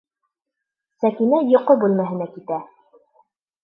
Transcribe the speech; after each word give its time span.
Сәкинә 1.03 1.43
йоҡо 1.53 1.79
бүлмәһенә 1.87 2.31
китә. 2.35 2.63